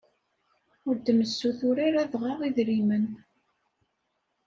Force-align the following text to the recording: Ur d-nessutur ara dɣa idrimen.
Ur 0.87 0.95
d-nessutur 0.97 1.77
ara 1.87 2.01
dɣa 2.13 2.33
idrimen. 2.47 3.05